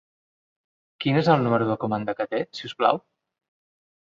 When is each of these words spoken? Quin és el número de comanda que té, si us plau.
Quin 1.03 1.19
és 1.19 1.29
el 1.35 1.45
número 1.49 1.67
de 1.73 1.77
comanda 1.83 2.15
que 2.23 2.29
té, 2.33 2.41
si 2.61 2.67
us 2.71 2.77
plau. 2.81 3.03